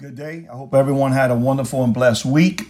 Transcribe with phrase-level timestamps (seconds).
[0.00, 0.48] Good day.
[0.50, 2.68] I hope everyone had a wonderful and blessed week.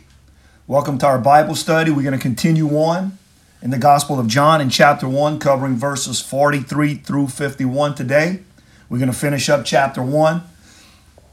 [0.67, 1.93] Welcome to our Bible study.
[1.93, 3.19] We're going to continue on
[3.63, 8.41] in the Gospel of John in chapter 1, covering verses 43 through 51 today.
[8.89, 10.43] We're going to finish up chapter 1.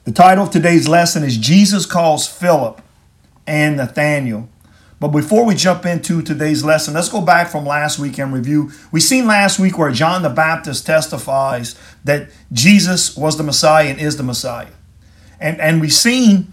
[0.04, 2.80] The title of today's lesson is Jesus Calls Philip
[3.48, 4.50] and Nathanael.
[5.00, 8.70] But before we jump into today's lesson, let's go back from last week and review.
[8.92, 11.74] We seen last week where John the Baptist testifies
[12.04, 14.68] that Jesus was the Messiah and is the Messiah.
[15.40, 16.52] And, and we've seen,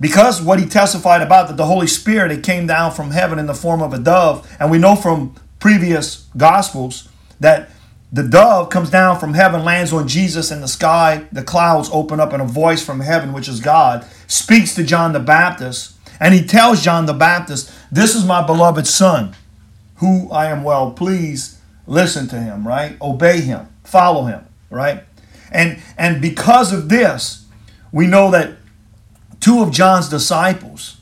[0.00, 3.46] because what he testified about, that the Holy Spirit, it came down from heaven in
[3.46, 4.50] the form of a dove.
[4.58, 7.08] And we know from previous Gospels
[7.40, 7.70] that
[8.12, 11.26] the dove comes down from heaven, lands on Jesus in the sky.
[11.32, 15.12] The clouds open up, and a voice from heaven, which is God, speaks to John
[15.12, 15.96] the Baptist.
[16.20, 19.34] And he tells John the Baptist, This is my beloved Son,
[19.96, 21.56] who I am well pleased.
[21.88, 22.96] Listen to him, right?
[23.02, 25.02] Obey him, follow him, right?
[25.50, 27.43] And, and because of this,
[27.94, 28.56] we know that
[29.38, 30.96] two of John's disciples,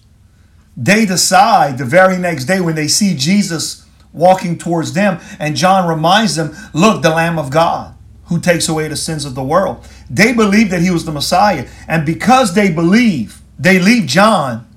[0.76, 5.88] they decide the very next day when they see Jesus walking towards them, and John
[5.88, 7.94] reminds them, Look, the Lamb of God
[8.26, 9.86] who takes away the sins of the world.
[10.10, 11.66] They believe that he was the Messiah.
[11.88, 14.68] And because they believe, they leave John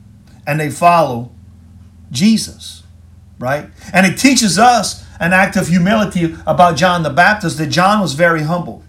[0.48, 1.32] and they follow
[2.12, 2.84] Jesus,
[3.40, 3.70] right?
[3.92, 8.14] And it teaches us an act of humility about John the Baptist that John was
[8.14, 8.85] very humble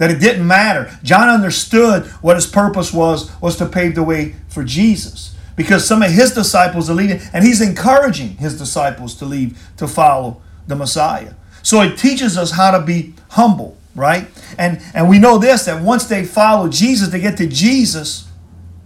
[0.00, 0.98] that it didn't matter.
[1.02, 6.02] John understood what his purpose was was to pave the way for Jesus because some
[6.02, 10.74] of his disciples are leaving and he's encouraging his disciples to leave to follow the
[10.74, 11.34] Messiah.
[11.62, 14.26] So it teaches us how to be humble, right?
[14.56, 18.26] And and we know this that once they follow Jesus, they get to Jesus,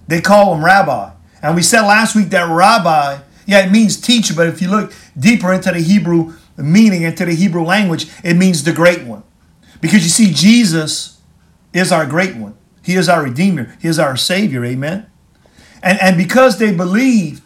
[0.08, 1.12] they call him rabbi.
[1.40, 4.92] And we said last week that rabbi, yeah, it means teacher, but if you look
[5.16, 9.22] deeper into the Hebrew meaning, into the Hebrew language, it means the great one.
[9.84, 11.20] Because you see, Jesus
[11.74, 12.56] is our great one.
[12.82, 13.76] He is our Redeemer.
[13.82, 14.64] He is our Savior.
[14.64, 15.04] Amen.
[15.82, 17.42] And, and because they believed,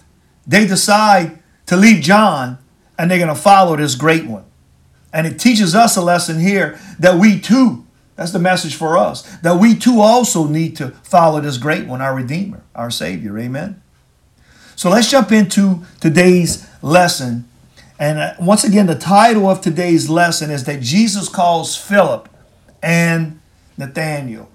[0.47, 2.59] they decide to leave John
[2.97, 4.45] and they're going to follow this great one.
[5.13, 9.23] And it teaches us a lesson here that we too, that's the message for us,
[9.39, 13.37] that we too also need to follow this great one, our Redeemer, our Savior.
[13.37, 13.83] Amen.
[14.77, 17.49] So let's jump into today's lesson
[17.99, 22.29] and uh, once again, the title of today's lesson is that Jesus calls Philip
[22.83, 23.41] and
[23.77, 24.49] Nathaniel.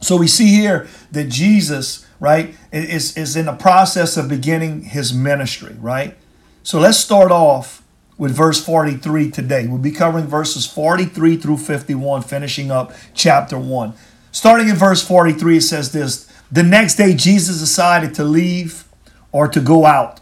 [0.00, 5.12] So we see here that Jesus, right, is, is in the process of beginning his
[5.12, 6.16] ministry, right?
[6.62, 7.82] So let's start off
[8.16, 9.66] with verse 43 today.
[9.66, 13.94] We'll be covering verses 43 through 51, finishing up chapter 1.
[14.32, 18.84] Starting in verse 43, it says this The next day, Jesus decided to leave
[19.32, 20.20] or to go out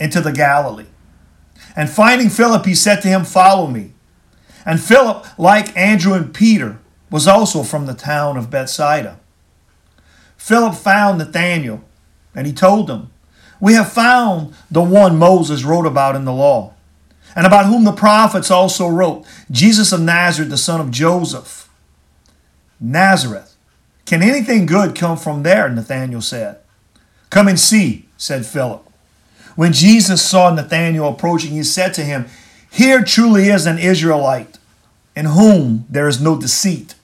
[0.00, 0.86] into the Galilee.
[1.74, 3.92] And finding Philip, he said to him, Follow me.
[4.64, 6.78] And Philip, like Andrew and Peter,
[7.10, 9.18] was also from the town of Bethsaida.
[10.36, 11.82] Philip found Nathanael,
[12.34, 13.10] and he told him,
[13.60, 16.74] We have found the one Moses wrote about in the law,
[17.34, 21.70] and about whom the prophets also wrote, Jesus of Nazareth, the son of Joseph.
[22.80, 23.56] Nazareth.
[24.04, 25.68] Can anything good come from there?
[25.68, 26.58] Nathanael said.
[27.30, 28.86] Come and see, said Philip.
[29.54, 32.26] When Jesus saw Nathanael approaching, he said to him,
[32.70, 34.58] Here truly is an Israelite
[35.14, 36.94] in whom there is no deceit.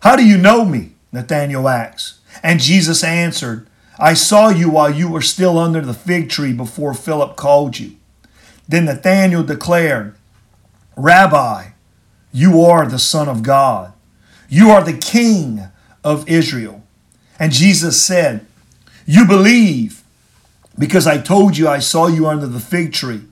[0.00, 0.92] How do you know me?
[1.12, 2.20] Nathanael asked.
[2.42, 3.66] And Jesus answered,
[3.98, 7.96] I saw you while you were still under the fig tree before Philip called you.
[8.68, 10.14] Then Nathanael declared,
[10.96, 11.70] Rabbi,
[12.32, 13.92] you are the Son of God.
[14.48, 15.68] You are the King
[16.04, 16.84] of Israel.
[17.38, 18.46] And Jesus said,
[19.06, 19.97] You believe
[20.78, 23.22] because I told you I saw you under the fig tree.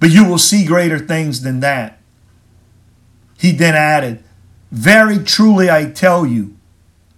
[0.00, 2.00] But you will see greater things than that.
[3.38, 4.22] He then added,
[4.70, 6.56] Very truly I tell you,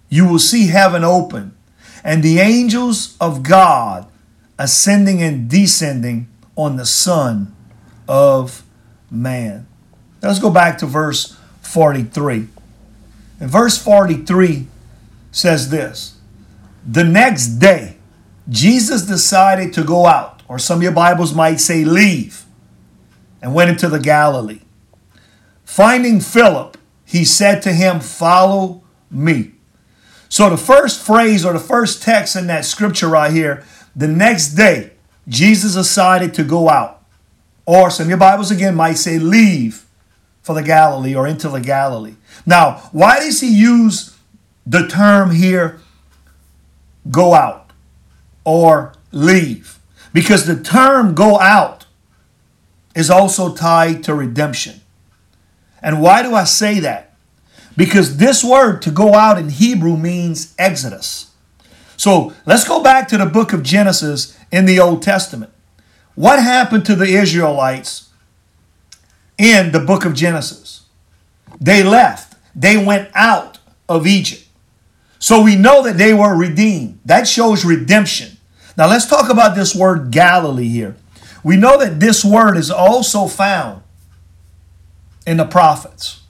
[0.09, 1.55] you will see heaven open
[2.03, 4.07] and the angels of God
[4.59, 7.53] ascending and descending on the Son
[8.07, 8.63] of
[9.09, 9.67] Man.
[10.21, 12.47] Let's go back to verse 43.
[13.39, 14.67] And verse 43
[15.31, 16.17] says this
[16.87, 17.94] The next day,
[18.49, 22.45] Jesus decided to go out, or some of your Bibles might say leave,
[23.41, 24.61] and went into the Galilee.
[25.63, 29.53] Finding Philip, he said to him, Follow me.
[30.29, 33.63] So the first phrase or the first text in that scripture right here,
[33.95, 34.91] the next day,
[35.27, 37.03] Jesus decided to go out.
[37.65, 39.85] Or some of your Bibles again might say leave
[40.41, 42.15] for the Galilee or into the Galilee.
[42.45, 44.15] Now, why does he use
[44.65, 45.79] the term here,
[47.09, 47.64] go out?
[48.45, 49.79] Or leave.
[50.13, 51.85] Because the term go out
[52.95, 54.79] is also tied to redemption.
[55.81, 57.05] And why do I say that?
[57.77, 61.31] because this word to go out in Hebrew means exodus.
[61.97, 65.51] So let's go back to the book of Genesis in the Old Testament.
[66.15, 68.09] What happened to the Israelites
[69.37, 70.83] in the book of Genesis?
[71.59, 74.43] They left, they went out of Egypt.
[75.19, 76.99] So we know that they were redeemed.
[77.05, 78.34] That shows redemption.
[78.77, 80.95] Now let's talk about this word Galilee here.
[81.43, 83.83] We know that this word is also found
[85.25, 86.21] in the prophets.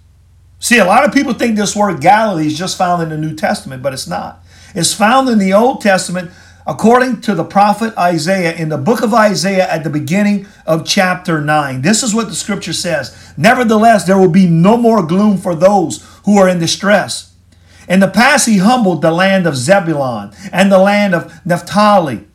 [0.60, 3.36] See, a lot of people think this word Galilee is just found in the New
[3.36, 4.44] Testament, but it's not.
[4.74, 6.32] It's found in the Old Testament
[6.68, 11.40] according to the prophet Isaiah in the book of Isaiah at the beginning of chapter
[11.42, 11.82] 9.
[11.82, 16.06] This is what the scripture says Nevertheless, there will be no more gloom for those
[16.26, 17.34] who are in distress.
[17.88, 22.26] In the past, he humbled the land of Zebulun and the land of Naphtali.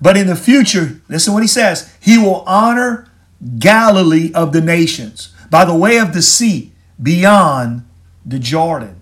[0.00, 3.10] But in the future, listen what he says He will honor
[3.58, 6.72] Galilee of the nations by the way of the sea
[7.02, 7.86] beyond
[8.24, 9.00] the Jordan.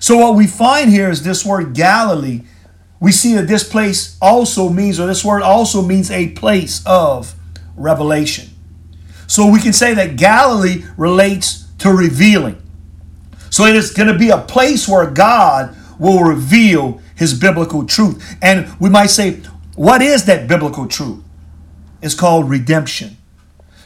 [0.00, 2.42] So, what we find here is this word Galilee.
[3.00, 7.34] We see that this place also means, or this word also means a place of
[7.76, 8.50] revelation.
[9.26, 12.62] So, we can say that Galilee relates to revealing.
[13.52, 18.36] So it is going to be a place where God will reveal his biblical truth.
[18.40, 19.42] And we might say,
[19.74, 21.22] what is that biblical truth?
[22.02, 23.16] It's called redemption.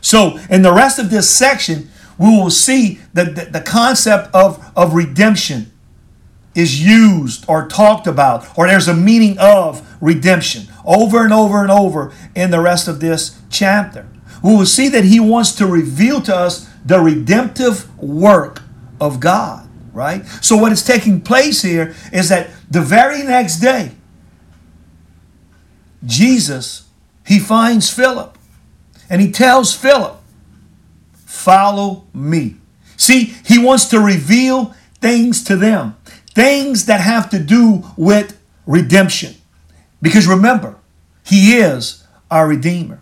[0.01, 4.65] So in the rest of this section, we will see that the, the concept of,
[4.77, 5.73] of redemption
[6.55, 11.71] is used or talked about, or there's a meaning of redemption over and over and
[11.71, 14.09] over in the rest of this chapter.
[14.43, 18.63] We will see that he wants to reveal to us the redemptive work
[19.01, 20.25] of God, right?
[20.41, 23.93] So, what is taking place here is that the very next day,
[26.07, 26.89] Jesus,
[27.27, 28.39] he finds Philip
[29.11, 30.17] and he tells Philip,
[31.25, 32.57] Follow me.
[32.97, 35.97] See, he wants to reveal things to them,
[36.35, 39.35] things that have to do with redemption.
[40.01, 40.77] Because remember,
[41.25, 43.01] he is our Redeemer.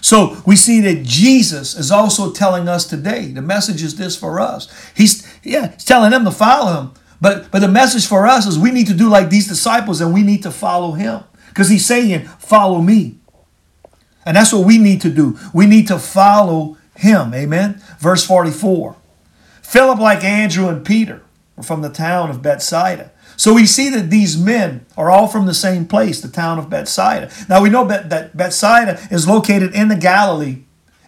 [0.00, 3.26] So we see that Jesus is also telling us today.
[3.32, 4.68] The message is this for us.
[4.94, 6.92] He's yeah, he's telling them to follow him.
[7.20, 10.14] But but the message for us is we need to do like these disciples and
[10.14, 11.24] we need to follow him.
[11.56, 13.16] Because he's saying, follow me.
[14.26, 15.38] And that's what we need to do.
[15.54, 17.32] We need to follow him.
[17.32, 17.80] Amen.
[17.98, 18.94] Verse 44.
[19.62, 21.22] Philip, like Andrew and Peter,
[21.56, 23.10] were from the town of Bethsaida.
[23.38, 26.68] So we see that these men are all from the same place, the town of
[26.68, 27.30] Bethsaida.
[27.48, 30.58] Now we know that Bethsaida is located in the Galilee,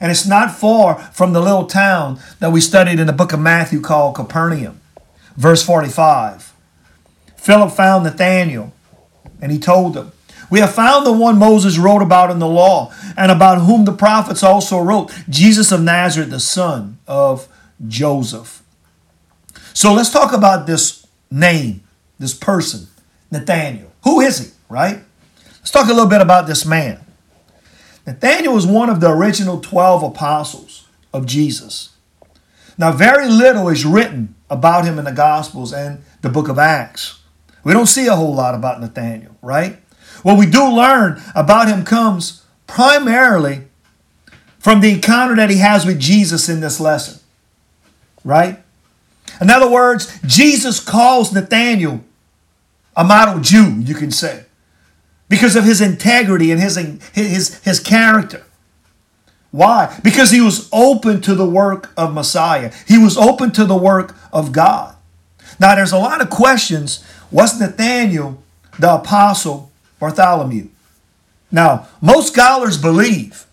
[0.00, 3.40] and it's not far from the little town that we studied in the book of
[3.40, 4.80] Matthew called Capernaum.
[5.36, 6.54] Verse 45
[7.36, 8.72] Philip found Nathanael,
[9.42, 10.12] and he told him,
[10.50, 13.92] We have found the one Moses wrote about in the law, and about whom the
[13.92, 17.48] prophets also wrote, Jesus of Nazareth, the son of
[17.86, 18.62] Joseph.
[19.74, 21.82] So let's talk about this name
[22.18, 22.88] this person,
[23.30, 23.92] Nathaniel.
[24.04, 25.00] Who is he, right?
[25.58, 27.00] Let's talk a little bit about this man.
[28.06, 31.90] Nathaniel was one of the original 12 apostles of Jesus.
[32.76, 37.20] Now, very little is written about him in the Gospels and the book of Acts.
[37.64, 39.78] We don't see a whole lot about Nathaniel, right?
[40.22, 43.62] What we do learn about him comes primarily
[44.58, 47.20] from the encounter that he has with Jesus in this lesson,
[48.24, 48.58] right?
[49.40, 52.00] In other words, Jesus calls Nathaniel
[52.96, 54.44] a model Jew, you can say,
[55.28, 56.76] because of his integrity and his,
[57.12, 58.44] his, his character.
[59.50, 59.98] Why?
[60.02, 62.72] Because he was open to the work of Messiah.
[62.86, 64.96] He was open to the work of God.
[65.60, 67.04] Now, there's a lot of questions.
[67.30, 68.42] Was Nathaniel
[68.78, 69.67] the apostle
[69.98, 70.68] Bartholomew?
[71.50, 73.46] Now, most scholars believe,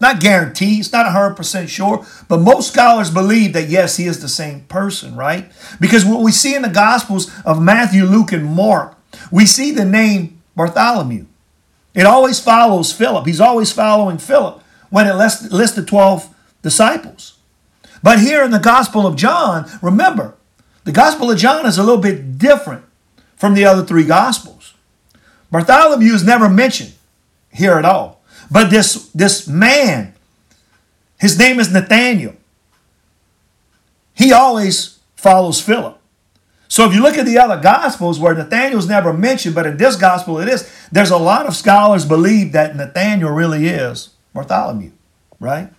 [0.00, 4.28] not guarantee, it's not 100% sure, but most scholars believe that yes, he is the
[4.28, 5.50] same person, right?
[5.80, 8.96] Because what we see in the Gospels of Matthew, Luke, and Mark,
[9.30, 11.26] we see the name Bartholomew.
[11.94, 13.26] It always follows Philip.
[13.26, 17.38] He's always following Philip when it lists, lists the 12 disciples.
[18.02, 20.34] But here in the Gospel of John, remember,
[20.84, 22.84] the Gospel of John is a little bit different
[23.36, 24.55] from the other three Gospels.
[25.50, 26.92] Bartholomew is never mentioned
[27.52, 28.22] here at all.
[28.50, 30.14] But this, this man,
[31.18, 32.34] his name is Nathaniel.
[34.14, 35.98] He always follows Philip.
[36.68, 39.96] So if you look at the other gospels where Nathaniel's never mentioned, but in this
[39.96, 44.90] gospel it is, there's a lot of scholars believe that Nathaniel really is Bartholomew,
[45.38, 45.70] right?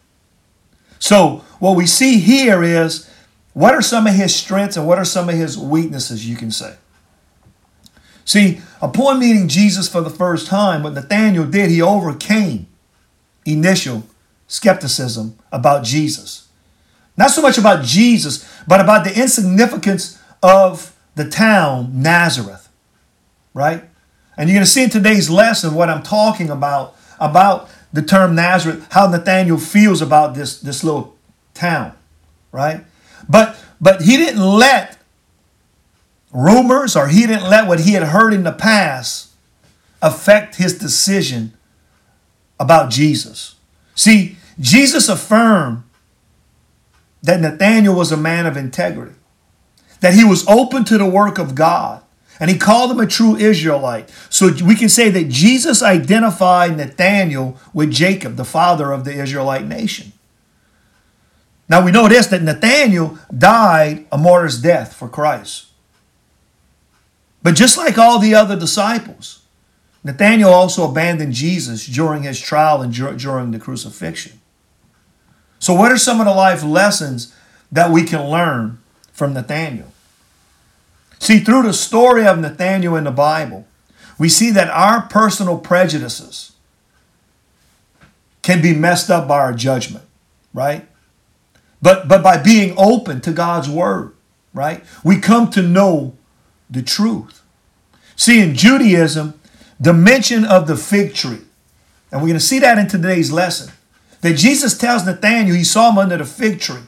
[0.99, 3.11] So what we see here is
[3.53, 6.51] what are some of his strengths and what are some of his weaknesses, you can
[6.51, 6.75] say.
[8.27, 12.67] See, upon meeting Jesus for the first time, what Nathaniel did, he overcame
[13.45, 14.03] initial
[14.47, 16.49] skepticism about Jesus.
[17.15, 22.67] Not so much about Jesus, but about the insignificance of the town Nazareth,
[23.53, 23.85] right?
[24.35, 28.35] And you're going to see in today's lesson what I'm talking about, about the term
[28.35, 31.15] Nazareth, how Nathaniel feels about this, this little
[31.53, 31.93] town,
[32.51, 32.83] right?
[33.29, 34.96] But but he didn't let
[36.31, 39.31] rumors or he didn't let what he had heard in the past
[40.01, 41.53] affect his decision
[42.59, 43.55] about Jesus.
[43.95, 45.83] See, Jesus affirmed
[47.21, 49.15] that Nathanael was a man of integrity,
[50.01, 52.03] that he was open to the work of God,
[52.39, 54.11] and he called him a true Israelite.
[54.29, 59.65] So we can say that Jesus identified Nathanael with Jacob, the father of the Israelite
[59.65, 60.13] nation.
[61.67, 65.66] Now we know this that Nathanael died a martyr's death for Christ.
[67.47, 69.41] But just like all the other disciples,
[70.03, 74.41] Nathanael also abandoned Jesus during his trial and during the crucifixion.
[75.57, 77.33] So, what are some of the life lessons
[77.71, 78.79] that we can learn
[79.13, 79.93] from Nathanael?
[81.19, 83.65] See, through the story of Nathanael in the Bible,
[84.19, 86.51] we see that our personal prejudices
[88.41, 90.03] can be messed up by our judgment,
[90.53, 90.85] right?
[91.81, 94.13] But but by being open to God's word,
[94.53, 94.83] right?
[95.01, 96.16] We come to know
[96.69, 97.41] the truth.
[98.15, 99.39] See, in Judaism,
[99.79, 101.41] the mention of the fig tree,
[102.11, 103.73] and we're going to see that in today's lesson,
[104.21, 106.81] that Jesus tells Nathanael he saw him under the fig tree.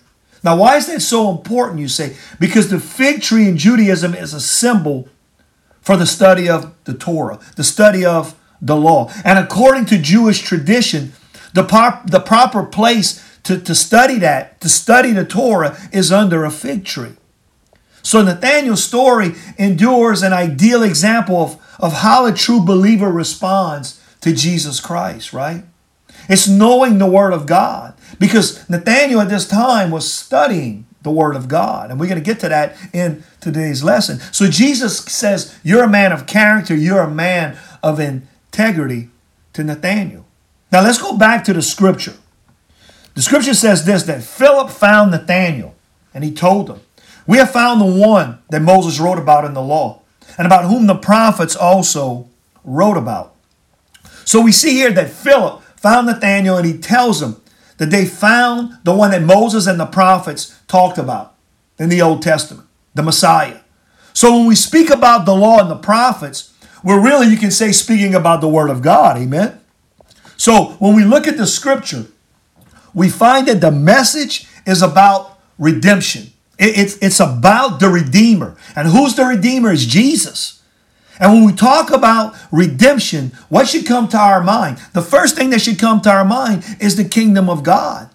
[0.43, 2.15] Now, why is that so important, you say?
[2.39, 5.09] Because the fig tree in Judaism is a symbol
[5.81, 9.11] for the study of the Torah, the study of the law.
[9.23, 11.13] And according to Jewish tradition,
[11.53, 11.63] the,
[12.05, 16.85] the proper place to, to study that, to study the Torah, is under a fig
[16.85, 17.13] tree.
[18.09, 24.33] So Nathaniel's story endures an ideal example of, of how a true believer responds to
[24.33, 25.63] Jesus Christ, right?
[26.27, 27.93] It's knowing the Word of God.
[28.17, 31.91] Because Nathaniel at this time was studying the Word of God.
[31.91, 34.17] And we're going to get to that in today's lesson.
[34.33, 39.09] So Jesus says, You're a man of character, you're a man of integrity
[39.53, 40.25] to Nathaniel.
[40.71, 42.15] Now let's go back to the scripture.
[43.13, 45.75] The scripture says this that Philip found Nathanael
[46.11, 46.81] and he told him,
[47.29, 50.01] We have found the one that Moses wrote about in the law
[50.39, 52.27] and about whom the prophets also
[52.63, 53.35] wrote about.
[54.25, 57.39] So we see here that Philip found Nathanael and he tells him
[57.77, 61.35] that they found the one that Moses and the prophets talked about
[61.77, 63.59] in the Old Testament, the Messiah.
[64.11, 66.51] So when we speak about the law and the prophets,
[66.83, 69.19] we're really, you can say, speaking about the Word of God.
[69.19, 69.61] Amen.
[70.35, 72.07] So when we look at the scripture,
[72.91, 76.33] we find that the message is about redemption.
[76.59, 78.55] It's, it's about the Redeemer.
[78.75, 79.71] And who's the Redeemer?
[79.71, 80.61] Is Jesus.
[81.19, 84.77] And when we talk about redemption, what should come to our mind?
[84.93, 88.09] The first thing that should come to our mind is the kingdom of God.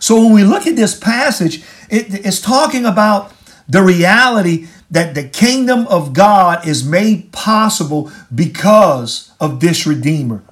[0.00, 3.32] So when we look at this passage, it, it's talking about
[3.68, 10.42] the reality that the kingdom of God is made possible because of this Redeemer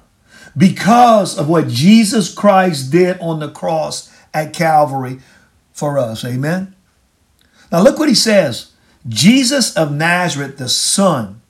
[0.59, 5.19] because of what Jesus Christ did on the cross at Calvary
[5.71, 6.25] for us.
[6.25, 6.75] Amen.
[7.71, 8.71] Now look what he says
[9.07, 11.41] Jesus of Nazareth, the son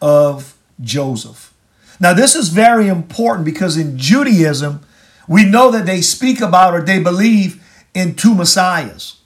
[0.00, 1.54] of Joseph.
[2.00, 4.80] Now, this is very important because in Judaism,
[5.26, 9.16] we know that they speak about or they believe in two messiahs,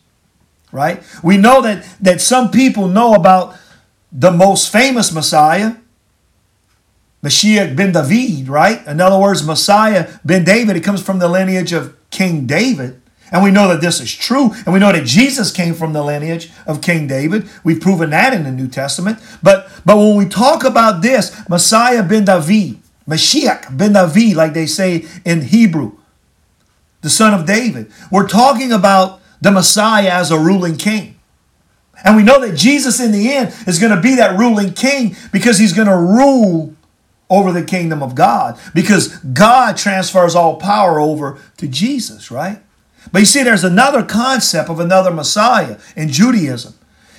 [0.70, 1.02] right?
[1.22, 3.56] We know that, that some people know about
[4.10, 5.74] the most famous Messiah,
[7.22, 8.84] Mashiach ben David, right?
[8.86, 13.01] In other words, Messiah ben David, it comes from the lineage of King David.
[13.32, 14.52] And we know that this is true.
[14.66, 17.48] And we know that Jesus came from the lineage of King David.
[17.64, 19.18] We've proven that in the New Testament.
[19.42, 24.66] But, but when we talk about this, Messiah ben David, Mashiach ben David, like they
[24.66, 25.96] say in Hebrew,
[27.00, 31.18] the son of David, we're talking about the Messiah as a ruling king.
[32.04, 35.16] And we know that Jesus in the end is going to be that ruling king
[35.32, 36.74] because he's going to rule
[37.30, 42.60] over the kingdom of God because God transfers all power over to Jesus, right?
[43.10, 46.74] But you see, there's another concept of another Messiah in Judaism,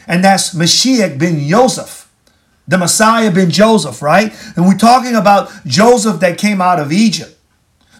[0.07, 2.11] and that's Mashiach ben Joseph,
[2.67, 4.33] the Messiah ben Joseph, right?
[4.55, 7.37] And we're talking about Joseph that came out of Egypt,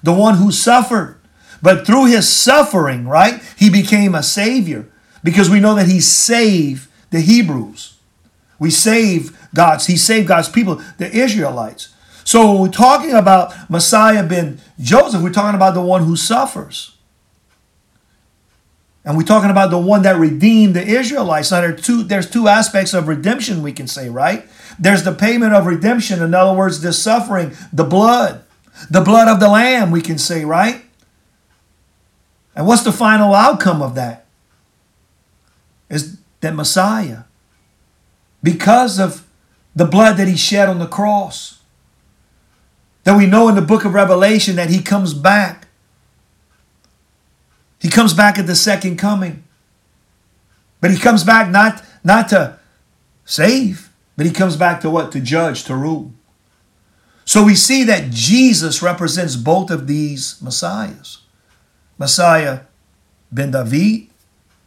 [0.02, 1.20] the one who suffered.
[1.62, 4.90] But through his suffering, right, he became a savior
[5.24, 7.98] because we know that he saved the Hebrews.
[8.60, 11.90] We save God's, he saved God's people, the Israelites.
[12.24, 16.93] So when we're talking about Messiah ben Joseph, we're talking about the one who suffers.
[19.06, 21.52] And we're talking about the one that redeemed the Israelites.
[21.52, 24.46] Now there are two, there's two aspects of redemption we can say, right?
[24.80, 26.22] There's the payment of redemption.
[26.22, 28.44] In other words, the suffering, the blood,
[28.90, 30.84] the blood of the Lamb, we can say, right?
[32.56, 34.26] And what's the final outcome of that?
[35.90, 37.24] Is that Messiah
[38.42, 39.26] because of
[39.76, 41.62] the blood that he shed on the cross.
[43.06, 45.63] That we know in the book of Revelation that he comes back.
[47.84, 49.44] He comes back at the second coming.
[50.82, 52.58] But he comes back not, not to
[53.26, 55.12] save, but he comes back to what?
[55.12, 56.14] To judge, to rule.
[57.26, 61.20] So we see that Jesus represents both of these Messiahs.
[61.98, 62.62] Messiah
[63.32, 64.10] ben David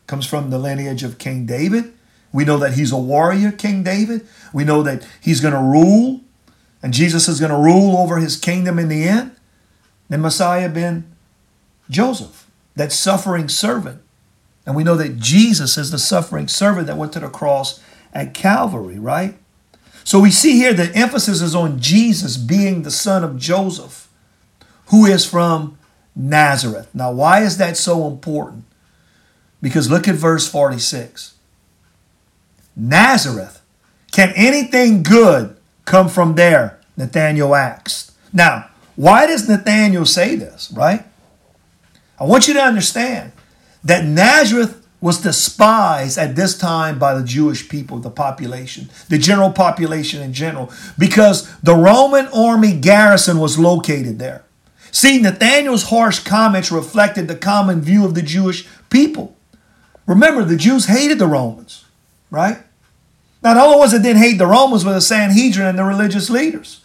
[0.06, 1.92] comes from the lineage of King David.
[2.32, 4.26] We know that he's a warrior, King David.
[4.52, 6.20] We know that he's going to rule,
[6.82, 9.34] and Jesus is going to rule over his kingdom in the end.
[10.10, 11.10] Then Messiah ben
[11.88, 12.45] Joseph,
[12.76, 14.02] that suffering servant.
[14.64, 17.80] And we know that Jesus is the suffering servant that went to the cross
[18.12, 19.36] at Calvary, right?
[20.04, 24.08] So we see here the emphasis is on Jesus being the son of Joseph,
[24.86, 25.78] who is from
[26.14, 26.88] Nazareth.
[26.94, 28.64] Now, why is that so important?
[29.60, 31.34] Because look at verse 46.
[32.76, 33.62] Nazareth.
[34.12, 36.80] Can anything good come from there?
[36.96, 38.12] Nathanael asked.
[38.32, 41.04] Now, why does Nathanael say this, right?
[42.18, 43.32] I want you to understand
[43.84, 49.52] that Nazareth was despised at this time by the Jewish people, the population, the general
[49.52, 54.44] population in general, because the Roman army garrison was located there.
[54.90, 59.36] See, Nathaniel's harsh comments reflected the common view of the Jewish people.
[60.06, 61.84] Remember, the Jews hated the Romans,
[62.30, 62.58] right?
[63.42, 66.30] Now, the only ones that didn't hate the Romans were the Sanhedrin and the religious
[66.30, 66.80] leaders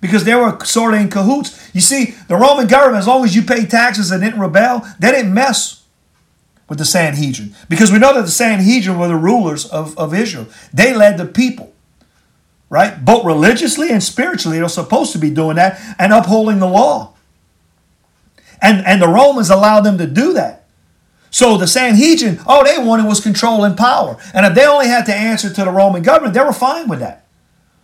[0.00, 1.70] because they were sort of in cahoots.
[1.74, 5.10] You see, the Roman government, as long as you paid taxes and didn't rebel, they
[5.10, 5.84] didn't mess
[6.68, 7.54] with the Sanhedrin.
[7.68, 10.46] Because we know that the Sanhedrin were the rulers of, of Israel.
[10.72, 11.72] They led the people,
[12.68, 13.04] right?
[13.04, 17.14] Both religiously and spiritually, they're supposed to be doing that and upholding the law.
[18.60, 20.66] And, and the Romans allowed them to do that.
[21.30, 24.16] So the Sanhedrin, all they wanted was control and power.
[24.32, 27.00] And if they only had to answer to the Roman government, they were fine with
[27.00, 27.26] that.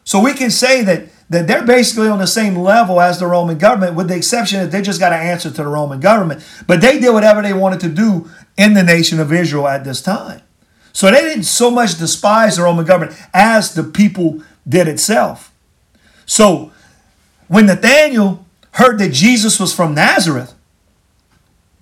[0.05, 3.59] So we can say that that they're basically on the same level as the Roman
[3.59, 6.45] government, with the exception that they just got to answer to the Roman government.
[6.67, 10.03] But they did whatever they wanted to do in the nation of Israel at this
[10.03, 10.43] time.
[10.93, 15.53] So they didn't so much despise the Roman government as the people did itself.
[16.27, 16.73] So
[17.49, 20.55] when Nathaniel heard that Jesus was from Nazareth,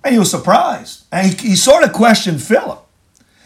[0.04, 1.04] and he was surprised.
[1.12, 2.84] And he, he sort of questioned Philip.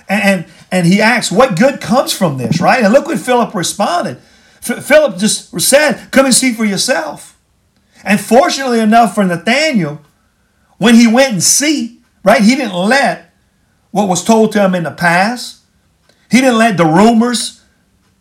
[0.08, 2.82] And, and, and he asked, What good comes from this, right?
[2.82, 4.18] And look what Philip responded.
[4.74, 7.38] Philip just said, Come and see for yourself.
[8.04, 10.00] And fortunately enough for Nathaniel,
[10.78, 13.34] when he went and see, right, he didn't let
[13.90, 15.62] what was told to him in the past,
[16.30, 17.64] he didn't let the rumors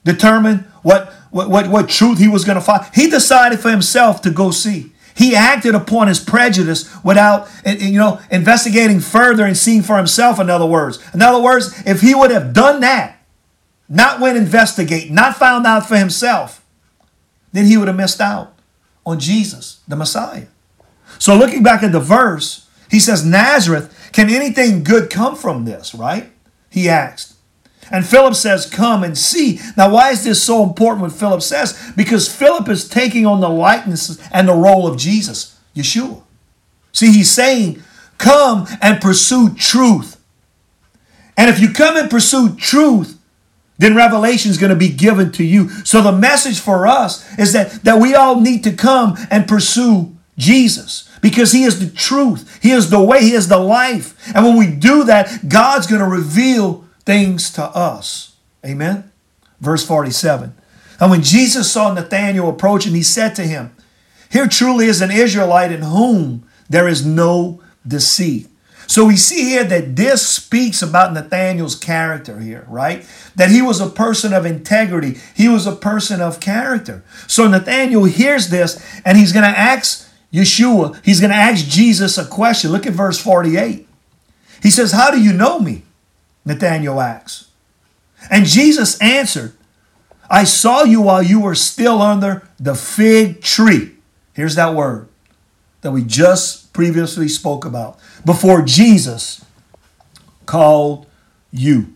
[0.04, 2.86] determine what, what, what, what truth he was going to find.
[2.94, 4.94] He decided for himself to go see.
[5.16, 9.98] He acted upon his prejudice without, eh, eh, you know, investigating further and seeing for
[9.98, 11.00] himself, in other words.
[11.14, 13.18] In other words, if he would have done that,
[13.88, 16.66] not went investigate, not found out for himself,
[17.52, 18.54] then he would have missed out
[19.06, 20.48] on Jesus, the Messiah.
[21.20, 25.94] So looking back at the verse, he says, Nazareth, can anything good come from this,
[25.94, 26.32] right?
[26.70, 27.36] He asked.
[27.92, 29.60] And Philip says, Come and see.
[29.78, 31.94] Now, why is this so important what Philip says?
[31.96, 36.24] Because Philip is taking on the likeness and the role of Jesus, Yeshua.
[36.92, 37.84] See, he's saying,
[38.18, 40.20] Come and pursue truth.
[41.38, 43.15] And if you come and pursue truth,
[43.78, 45.70] then revelation is going to be given to you.
[45.84, 50.16] So the message for us is that, that we all need to come and pursue
[50.38, 52.60] Jesus because he is the truth.
[52.62, 53.22] He is the way.
[53.22, 54.16] He is the life.
[54.34, 58.36] And when we do that, God's going to reveal things to us.
[58.66, 59.12] Amen.
[59.60, 60.54] Verse 47.
[61.00, 63.76] And when Jesus saw Nathanael approaching, he said to him,
[64.30, 68.48] Here truly is an Israelite in whom there is no deceit.
[68.88, 73.06] So we see here that this speaks about Nathaniel's character here, right?
[73.36, 75.18] That he was a person of integrity.
[75.36, 77.04] He was a person of character.
[77.28, 82.18] So Nathaniel hears this and he's going to ask Yeshua, he's going to ask Jesus
[82.18, 82.72] a question.
[82.72, 83.88] Look at verse 48.
[84.62, 85.84] He says, How do you know me?
[86.44, 87.50] Nathaniel asks.
[88.30, 89.54] And Jesus answered,
[90.30, 93.96] I saw you while you were still under the fig tree.
[94.34, 95.08] Here's that word
[95.86, 99.46] that we just previously spoke about before Jesus
[100.48, 101.06] called
[101.52, 101.96] you.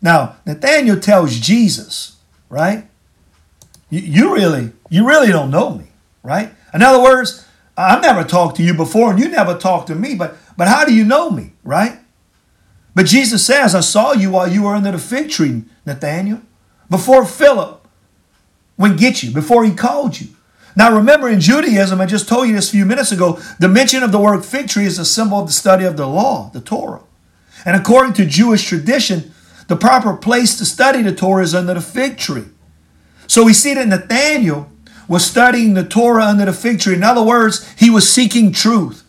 [0.00, 2.16] Now, Nathaniel tells Jesus,
[2.48, 2.88] right?
[3.90, 5.88] You, really, you really don't know me,
[6.22, 6.50] right?
[6.72, 7.46] In other words,
[7.76, 10.86] I've never talked to you before and you never talked to me, but but how
[10.86, 11.98] do you know me, right?
[12.94, 16.40] But Jesus says, I saw you while you were under the fig tree, Nathaniel,
[16.88, 17.86] before Philip
[18.78, 20.28] went get you, before he called you.
[20.76, 24.02] Now, remember in Judaism, I just told you this a few minutes ago, the mention
[24.02, 26.60] of the word fig tree is a symbol of the study of the law, the
[26.60, 27.02] Torah.
[27.64, 29.32] And according to Jewish tradition,
[29.68, 32.44] the proper place to study the Torah is under the fig tree.
[33.26, 34.70] So we see that Nathaniel
[35.08, 36.94] was studying the Torah under the fig tree.
[36.94, 39.02] In other words, he was seeking truth.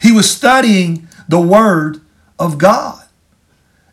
[0.00, 2.00] He was studying the Word
[2.38, 3.01] of God.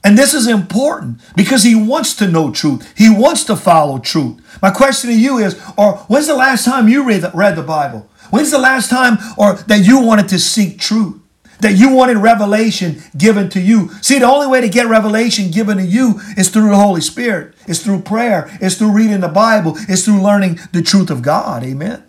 [0.03, 2.93] And this is important because he wants to know truth.
[2.97, 4.41] He wants to follow truth.
[4.62, 7.63] My question to you is, or when's the last time you read the, read the
[7.63, 8.09] Bible?
[8.29, 11.19] When's the last time or that you wanted to seek truth?
[11.59, 13.89] That you wanted revelation given to you.
[14.01, 17.53] See, the only way to get revelation given to you is through the Holy Spirit.
[17.67, 18.49] It's through prayer.
[18.62, 19.73] It's through reading the Bible.
[19.89, 21.63] It's through learning the truth of God.
[21.65, 22.03] Amen.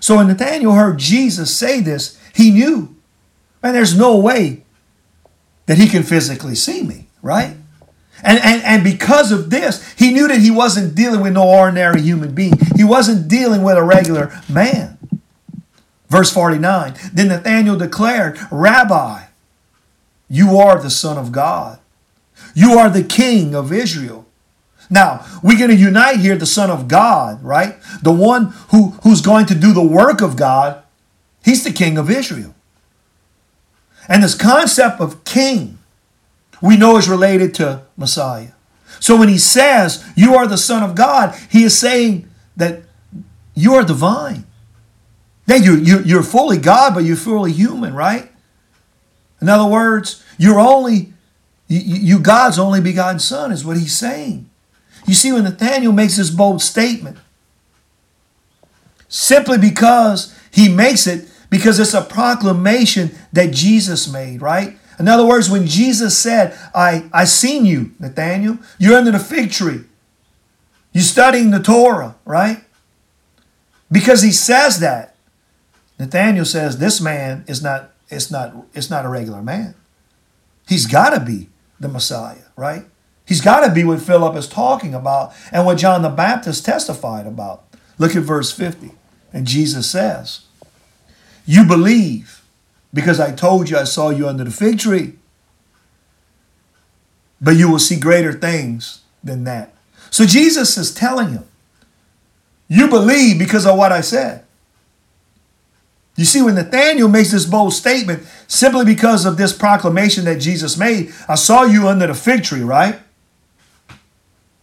[0.00, 2.94] So when Nathaniel heard Jesus say this, he knew,
[3.62, 4.64] man, there's no way
[5.64, 7.56] that he can physically see me, right?
[8.22, 12.00] And, and, and because of this, he knew that he wasn't dealing with no ordinary
[12.00, 12.54] human being.
[12.76, 14.96] He wasn't dealing with a regular man.
[16.08, 19.24] Verse 49 Then Nathanael declared, Rabbi,
[20.30, 21.78] you are the Son of God.
[22.54, 24.26] You are the King of Israel.
[24.88, 27.76] Now, we're going to unite here the Son of God, right?
[28.02, 30.82] The one who, who's going to do the work of God.
[31.44, 32.54] He's the King of Israel.
[34.08, 35.75] And this concept of king,
[36.60, 38.52] we know is related to Messiah.
[39.00, 42.82] So when he says, You are the Son of God, he is saying that
[43.54, 44.44] you are divine.
[45.46, 48.30] Then you, you, you're fully God, but you're fully human, right?
[49.40, 51.12] In other words, you're only,
[51.68, 54.48] you, you God's only begotten Son, is what he's saying.
[55.06, 57.18] You see, when Nathaniel makes this bold statement,
[59.08, 64.76] simply because he makes it, because it's a proclamation that Jesus made, right?
[64.98, 69.50] In other words, when Jesus said, I, I seen you, Nathaniel, you're under the fig
[69.50, 69.84] tree.
[70.92, 72.64] You're studying the Torah, right?
[73.90, 75.14] Because he says that.
[75.98, 79.74] Nathaniel says this man is not it's not it's not a regular man.
[80.68, 82.84] He's got to be the Messiah, right?
[83.26, 87.26] He's got to be what Philip is talking about and what John the Baptist testified
[87.26, 87.64] about.
[87.98, 88.92] Look at verse 50.
[89.32, 90.42] And Jesus says,
[91.44, 92.35] You believe
[92.96, 95.12] because I told you I saw you under the fig tree.
[97.42, 99.74] But you will see greater things than that.
[100.08, 101.44] So Jesus is telling him,
[102.68, 104.44] You believe because of what I said.
[106.16, 110.78] You see, when Nathaniel makes this bold statement, simply because of this proclamation that Jesus
[110.78, 112.98] made, I saw you under the fig tree, right?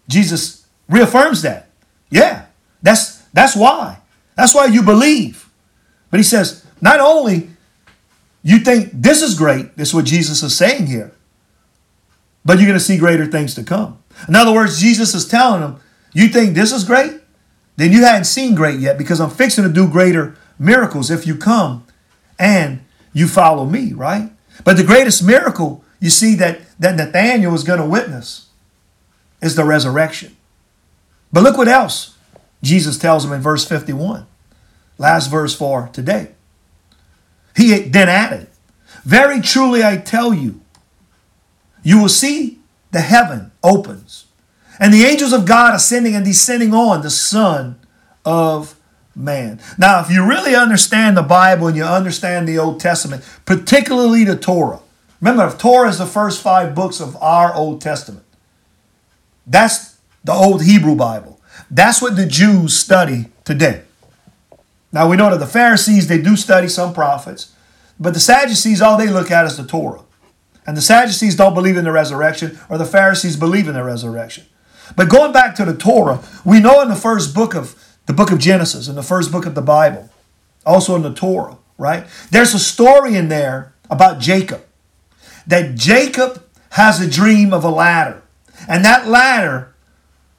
[0.07, 1.69] Jesus reaffirms that.
[2.09, 2.45] Yeah,
[2.81, 3.99] that's that's why.
[4.35, 5.47] That's why you believe.
[6.09, 7.49] But he says, not only
[8.43, 11.13] you think this is great, this is what Jesus is saying here,
[12.43, 14.03] but you're going to see greater things to come.
[14.27, 15.79] In other words, Jesus is telling them,
[16.13, 17.21] you think this is great?
[17.77, 21.35] Then you hadn't seen great yet because I'm fixing to do greater miracles if you
[21.35, 21.85] come
[22.37, 22.81] and
[23.13, 24.31] you follow me, right?
[24.63, 28.47] But the greatest miracle you see that, that Nathaniel is going to witness
[29.41, 30.35] is the resurrection.
[31.31, 32.17] But look what else
[32.61, 34.25] Jesus tells him in verse 51,
[34.97, 36.31] last verse for today.
[37.55, 38.47] He then added,
[39.03, 40.61] Very truly I tell you,
[41.83, 42.59] you will see
[42.91, 44.25] the heaven opens,
[44.79, 47.79] and the angels of God ascending and descending on the Son
[48.25, 48.75] of
[49.15, 49.59] man.
[49.77, 54.35] Now, if you really understand the Bible and you understand the Old Testament, particularly the
[54.35, 54.79] Torah,
[55.21, 58.25] remember, Torah is the first five books of our Old Testament.
[59.45, 61.39] That's the old Hebrew Bible.
[61.69, 63.83] That's what the Jews study today.
[64.93, 67.51] Now we know that the Pharisees, they do study some prophets,
[67.99, 70.03] but the Sadducees, all they look at is the Torah.
[70.65, 74.45] And the Sadducees don't believe in the resurrection, or the Pharisees believe in the resurrection.
[74.95, 77.75] But going back to the Torah, we know in the first book of
[78.05, 80.09] the book of Genesis, in the first book of the Bible,
[80.65, 82.05] also in the Torah, right?
[82.31, 84.63] There's a story in there about Jacob.
[85.47, 88.21] That Jacob has a dream of a ladder.
[88.67, 89.73] And that ladder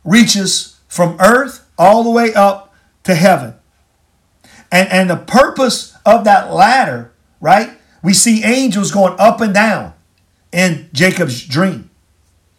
[0.05, 3.55] reaches from earth all the way up to heaven.
[4.75, 7.71] And, and the purpose of that ladder, right?
[8.03, 9.95] We see angels going up and down
[10.53, 11.91] in Jacob's dream.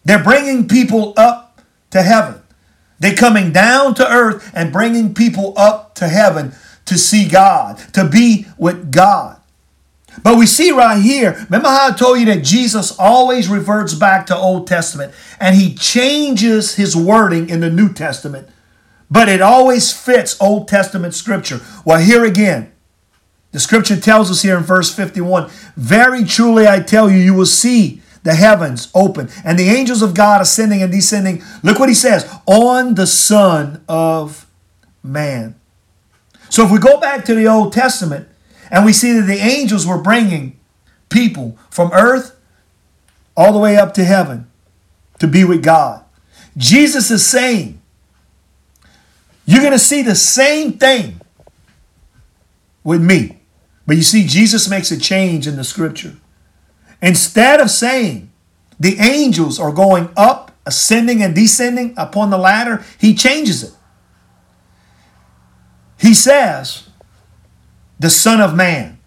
[0.06, 2.41] They're bringing people up to heaven.
[2.99, 6.54] They're coming down to earth and bringing people up to heaven
[6.86, 9.41] to see God, to be with God.
[10.23, 14.25] But we see right here, remember how I told you that Jesus always reverts back
[14.28, 18.47] to Old Testament and he changes his wording in the New Testament,
[19.09, 21.61] but it always fits Old Testament scripture.
[21.83, 22.71] Well, here again,
[23.51, 27.45] the scripture tells us here in verse 51 Very truly I tell you, you will
[27.45, 31.43] see the heavens open and the angels of God ascending and descending.
[31.63, 34.47] Look what he says on the Son of
[35.03, 35.55] Man.
[36.49, 38.27] So if we go back to the Old Testament,
[38.71, 40.59] and we see that the angels were bringing
[41.09, 42.35] people from earth
[43.37, 44.47] all the way up to heaven.
[45.17, 46.03] to be with God.
[46.57, 47.81] Jesus is saying,
[49.45, 51.21] you're going to see the same thing
[52.84, 53.39] with me.
[53.88, 56.15] But you see, Jesus makes a change in the scripture.
[57.01, 58.31] Instead of saying
[58.79, 63.73] the angels are going up, ascending, and descending upon the ladder, he changes it.
[65.99, 66.89] He says,
[67.99, 68.99] the Son of Man.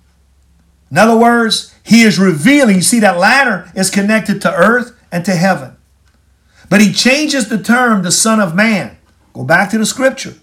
[0.90, 5.24] In other words, he is revealing, you see, that ladder is connected to earth and
[5.24, 5.77] to heaven.
[6.70, 8.97] But he changes the term, the Son of Man.
[9.38, 10.35] Go back to the scripture.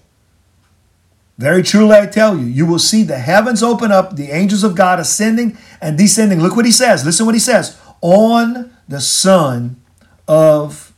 [1.37, 4.73] Very truly, I tell you, you will see the heavens open up, the angels of
[4.73, 6.39] God ascending and descending.
[6.39, 7.03] Look what he says.
[7.03, 9.81] Listen what he says on the Son
[10.29, 10.93] of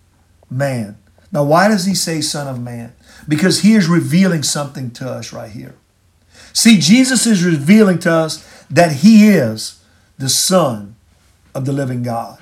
[0.48, 0.98] Man.
[1.32, 2.94] Now, why does he say Son of Man?
[3.28, 5.74] Because he is revealing something to us right here.
[6.54, 9.84] See, Jesus is revealing to us that he is
[10.20, 10.96] the Son
[11.56, 12.38] of the living God.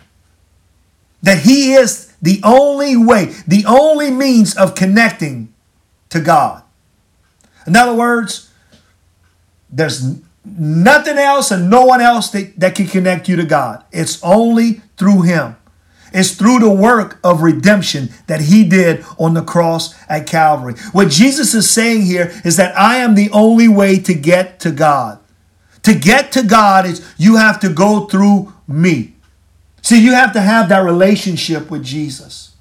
[1.24, 5.54] That he is the only way, the only means of connecting
[6.10, 6.64] to God.
[7.68, 8.52] In other words,
[9.70, 13.84] there's nothing else and no one else that, that can connect you to God.
[13.92, 15.58] It's only through Him.
[16.14, 20.76] It's through the work of redemption that He did on the cross at Calvary.
[20.92, 24.72] What Jesus is saying here is that I am the only way to get to
[24.72, 25.20] God.
[25.84, 29.15] To get to God is you have to go through me.
[29.86, 32.56] See, you have to have that relationship with Jesus.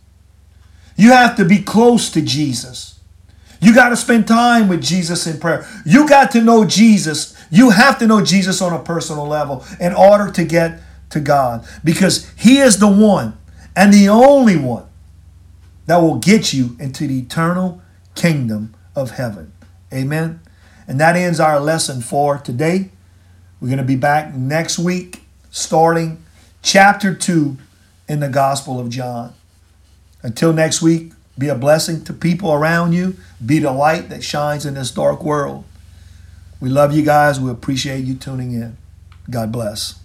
[0.95, 3.01] You have to be close to Jesus.
[3.63, 5.67] You got to spend time with Jesus in prayer.
[5.87, 7.35] You got to know Jesus.
[7.51, 11.67] You have to know Jesus on a personal level in order to get to God
[11.83, 13.39] because He is the one
[13.75, 14.85] and the only one
[15.87, 17.81] that will get you into the eternal
[18.15, 19.55] kingdom of heaven.
[19.91, 20.41] Amen.
[20.87, 22.91] And that ends our lesson for today.
[23.63, 26.24] We're going to be back next week, starting
[26.65, 27.57] chapter 2
[28.09, 29.35] in the Gospel of John.
[30.23, 33.17] Until next week, be a blessing to people around you.
[33.45, 35.65] Be the light that shines in this dark world.
[36.61, 37.39] We love you guys.
[37.39, 38.79] We appreciate you tuning in.
[39.29, 40.01] God bless.